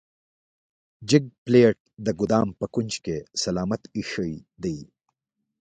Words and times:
جک 1.09 1.25
پلیټ 1.43 1.77
د 2.05 2.07
ګدام 2.19 2.47
په 2.59 2.65
کونج 2.73 2.93
کې 3.03 3.17
سلامت 3.43 3.81
ایښی 3.95 4.33
دی. 4.63 4.77